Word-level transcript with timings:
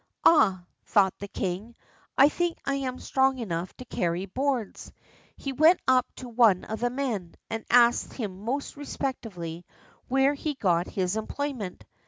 Ah! 0.25 0.63
thought 0.83 1.13
the 1.19 1.27
king, 1.27 1.75
I 2.17 2.27
think 2.27 2.57
I 2.65 2.73
am 2.73 2.97
strong 2.97 3.37
enough 3.37 3.71
to 3.77 3.85
carry 3.85 4.25
boards. 4.25 4.91
He 5.37 5.51
went 5.53 5.79
up 5.87 6.07
to 6.15 6.27
one 6.27 6.63
of 6.63 6.79
the 6.79 6.89
men, 6.89 7.35
and 7.51 7.63
asked 7.69 8.13
him 8.13 8.41
most 8.43 8.77
respectfully 8.77 9.63
where 10.07 10.33
he 10.33 10.55
got 10.55 10.87
his 10.87 11.15
employment. 11.17 11.85